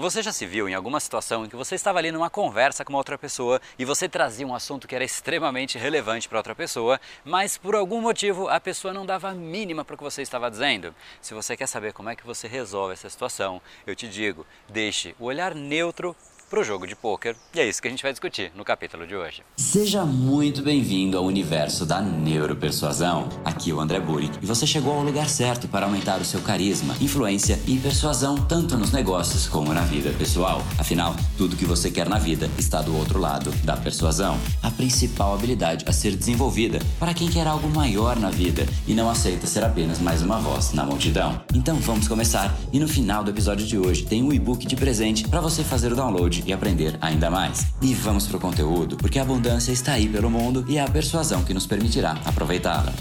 [0.00, 2.92] Você já se viu em alguma situação em que você estava ali numa conversa com
[2.92, 7.00] uma outra pessoa e você trazia um assunto que era extremamente relevante para outra pessoa,
[7.24, 10.48] mas por algum motivo a pessoa não dava a mínima para o que você estava
[10.48, 10.94] dizendo?
[11.20, 15.16] Se você quer saber como é que você resolve essa situação, eu te digo, deixe
[15.18, 16.14] o olhar neutro
[16.48, 17.36] para o jogo de pôquer.
[17.54, 19.42] E é isso que a gente vai discutir no capítulo de hoje.
[19.56, 23.28] Seja muito bem-vindo ao universo da neuropersuasão.
[23.44, 26.40] Aqui é o André Burick e você chegou ao lugar certo para aumentar o seu
[26.40, 30.62] carisma, influência e persuasão tanto nos negócios como na vida pessoal.
[30.78, 35.34] Afinal, tudo que você quer na vida está do outro lado da persuasão, a principal
[35.34, 39.64] habilidade a ser desenvolvida para quem quer algo maior na vida e não aceita ser
[39.64, 41.40] apenas mais uma voz na multidão.
[41.54, 45.28] Então vamos começar e no final do episódio de hoje tem um e-book de presente
[45.28, 47.66] para você fazer o download e aprender ainda mais.
[47.80, 51.44] E vamos pro conteúdo, porque a abundância está aí pelo mundo e é a persuasão
[51.44, 52.92] que nos permitirá aproveitá-la.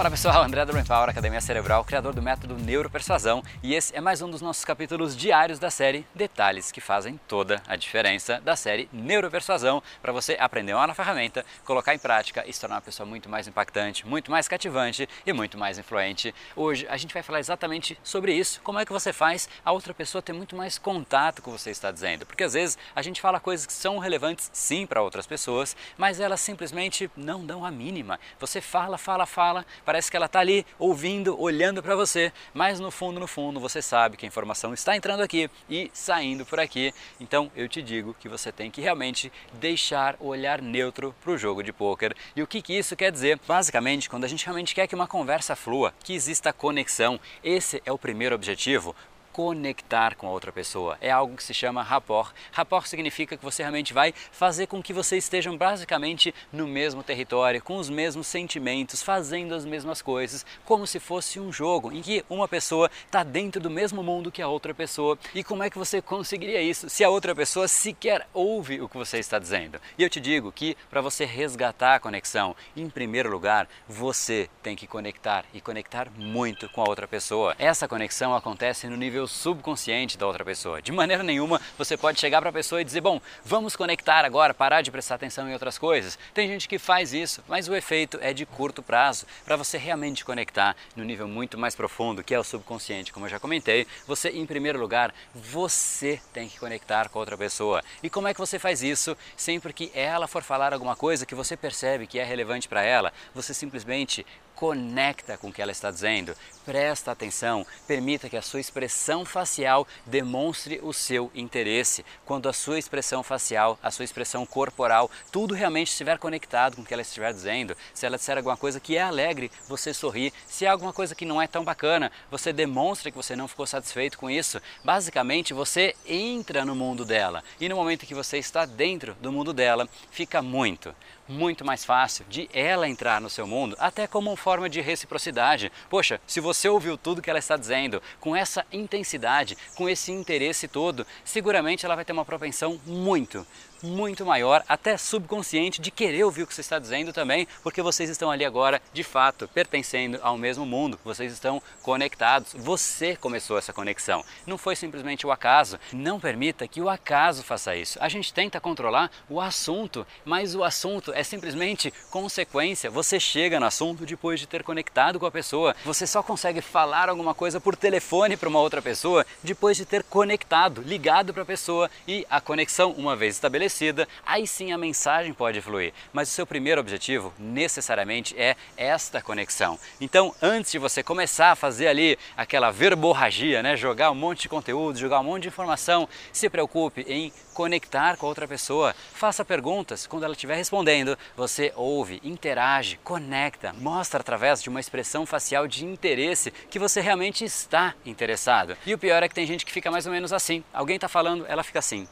[0.00, 4.00] Fala pessoal, André do Brain Power, Academia Cerebral, criador do método Neuropersuasão, e esse é
[4.00, 8.56] mais um dos nossos capítulos diários da série Detalhes que fazem toda a diferença da
[8.56, 12.80] série Neuropersuasão, para você aprender uma nova ferramenta, colocar em prática e se tornar uma
[12.80, 16.34] pessoa muito mais impactante, muito mais cativante e muito mais influente.
[16.56, 19.92] Hoje a gente vai falar exatamente sobre isso, como é que você faz a outra
[19.92, 23.02] pessoa ter muito mais contato com o que você está dizendo, porque às vezes a
[23.02, 27.66] gente fala coisas que são relevantes sim para outras pessoas, mas elas simplesmente não dão
[27.66, 28.18] a mínima.
[28.38, 32.92] Você fala, fala, fala, parece que ela está ali ouvindo, olhando para você, mas no
[32.92, 36.94] fundo, no fundo, você sabe que a informação está entrando aqui e saindo por aqui.
[37.18, 41.36] Então eu te digo que você tem que realmente deixar o olhar neutro para o
[41.36, 42.14] jogo de pôquer.
[42.36, 43.40] E o que, que isso quer dizer?
[43.48, 47.90] Basicamente, quando a gente realmente quer que uma conversa flua, que exista conexão, esse é
[47.90, 48.94] o primeiro objetivo
[49.32, 50.98] conectar com a outra pessoa.
[51.00, 52.32] É algo que se chama rapport.
[52.52, 57.62] Rapport significa que você realmente vai fazer com que vocês estejam basicamente no mesmo território,
[57.62, 62.24] com os mesmos sentimentos, fazendo as mesmas coisas, como se fosse um jogo em que
[62.28, 65.18] uma pessoa está dentro do mesmo mundo que a outra pessoa.
[65.34, 68.96] E como é que você conseguiria isso se a outra pessoa sequer ouve o que
[68.96, 69.80] você está dizendo?
[69.96, 74.76] E eu te digo que para você resgatar a conexão, em primeiro lugar, você tem
[74.76, 77.54] que conectar e conectar muito com a outra pessoa.
[77.58, 80.82] Essa conexão acontece no nível subconsciente da outra pessoa.
[80.82, 84.54] De maneira nenhuma você pode chegar para a pessoa e dizer: Bom, vamos conectar agora,
[84.54, 86.18] parar de prestar atenção em outras coisas.
[86.34, 89.26] Tem gente que faz isso, mas o efeito é de curto prazo.
[89.44, 93.30] Para você realmente conectar no nível muito mais profundo, que é o subconsciente, como eu
[93.30, 97.82] já comentei, você, em primeiro lugar, você tem que conectar com a outra pessoa.
[98.02, 99.16] E como é que você faz isso?
[99.36, 103.12] Sempre que ela for falar alguma coisa que você percebe que é relevante para ela,
[103.34, 104.24] você simplesmente
[104.60, 109.88] conecta com o que ela está dizendo, presta atenção, permita que a sua expressão facial
[110.04, 112.04] demonstre o seu interesse.
[112.26, 116.84] Quando a sua expressão facial, a sua expressão corporal, tudo realmente estiver conectado com o
[116.84, 120.30] que ela estiver dizendo, se ela disser alguma coisa que é alegre, você sorri.
[120.46, 123.66] Se há alguma coisa que não é tão bacana, você demonstra que você não ficou
[123.66, 124.60] satisfeito com isso.
[124.84, 129.54] Basicamente, você entra no mundo dela e no momento que você está dentro do mundo
[129.54, 130.94] dela, fica muito,
[131.26, 135.70] muito mais fácil de ela entrar no seu mundo, até como uma forma de reciprocidade.
[135.88, 140.66] Poxa, se você ouviu tudo que ela está dizendo com essa intensidade, com esse interesse
[140.66, 143.46] todo, seguramente ela vai ter uma propensão muito,
[143.80, 148.10] muito maior, até subconsciente, de querer ouvir o que você está dizendo também, porque vocês
[148.10, 153.72] estão ali agora, de fato, pertencendo ao mesmo mundo, vocês estão conectados, você começou essa
[153.72, 155.78] conexão, não foi simplesmente o acaso.
[155.92, 157.98] Não permita que o acaso faça isso.
[158.00, 162.90] A gente tenta controlar o assunto, mas o assunto é simplesmente consequência.
[162.90, 167.08] Você chega no assunto depois de ter conectado com a pessoa, você só consegue falar
[167.08, 171.46] alguma coisa por telefone para uma outra pessoa depois de ter conectado, ligado para a
[171.46, 175.92] pessoa e a conexão, uma vez estabelecida, aí sim a mensagem pode fluir.
[176.12, 179.78] Mas o seu primeiro objetivo, necessariamente, é esta conexão.
[180.00, 184.48] Então, antes de você começar a fazer ali aquela verborragia, né, jogar um monte de
[184.48, 188.94] conteúdo, jogar um monte de informação, se preocupe em conectar com a outra pessoa.
[189.12, 190.06] Faça perguntas.
[190.06, 195.84] Quando ela estiver respondendo, você ouve, interage, conecta, mostra através de uma expressão facial de
[195.84, 198.78] interesse que você realmente está interessado.
[198.86, 200.62] E o pior é que tem gente que fica mais ou menos assim.
[200.72, 202.06] Alguém está falando, ela fica assim.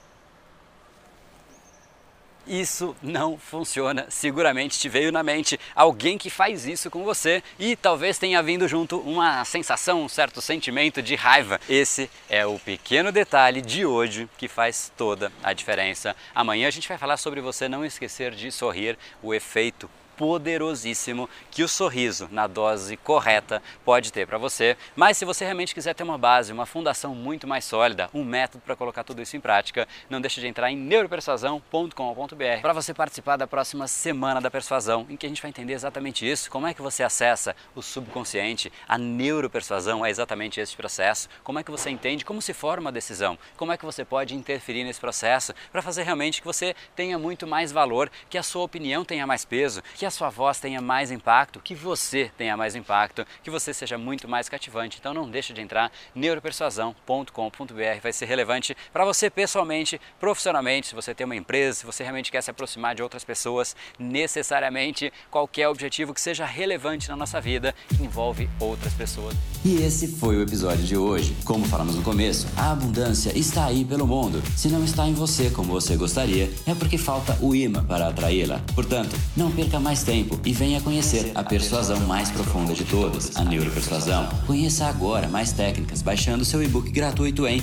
[2.44, 4.06] Isso não funciona.
[4.08, 8.66] Seguramente te veio na mente alguém que faz isso com você e talvez tenha vindo
[8.66, 11.60] junto uma sensação, um certo sentimento de raiva.
[11.68, 16.16] Esse é o pequeno detalhe de hoje que faz toda a diferença.
[16.34, 19.88] Amanhã a gente vai falar sobre você não esquecer de sorrir, o efeito
[20.18, 24.76] poderosíssimo que o sorriso, na dose correta, pode ter para você.
[24.96, 28.62] Mas se você realmente quiser ter uma base, uma fundação muito mais sólida, um método
[28.66, 33.36] para colocar tudo isso em prática, não deixe de entrar em neuropersuasão.com.br para você participar
[33.36, 36.74] da próxima semana da persuasão, em que a gente vai entender exatamente isso, como é
[36.74, 41.90] que você acessa o subconsciente, a neuropersuasão é exatamente esse processo, como é que você
[41.90, 45.80] entende como se forma a decisão, como é que você pode interferir nesse processo para
[45.80, 49.80] fazer realmente que você tenha muito mais valor, que a sua opinião tenha mais peso,
[49.94, 53.96] que a sua voz tenha mais impacto, que você tenha mais impacto, que você seja
[53.96, 54.96] muito mais cativante.
[54.98, 61.14] Então não deixe de entrar neuropersuasão.com.br, vai ser relevante para você pessoalmente, profissionalmente, se você
[61.14, 66.14] tem uma empresa, se você realmente quer se aproximar de outras pessoas, necessariamente qualquer objetivo
[66.14, 69.36] que seja relevante na nossa vida, envolve outras pessoas.
[69.64, 71.36] E esse foi o episódio de hoje.
[71.44, 74.42] Como falamos no começo, a abundância está aí pelo mundo.
[74.56, 78.60] Se não está em você como você gostaria, é porque falta o imã para atraí-la.
[78.74, 83.44] Portanto, não perca mais tempo e venha conhecer a persuasão mais profunda de todas, a
[83.44, 84.28] neuropersuasão.
[84.46, 87.62] Conheça agora mais técnicas baixando seu e-book gratuito em